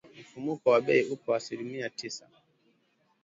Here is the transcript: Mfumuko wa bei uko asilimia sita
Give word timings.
Mfumuko 0.19 0.65
wa 0.73 0.79
bei 0.85 1.01
uko 1.13 1.27
asilimia 1.39 1.87
sita 1.95 2.27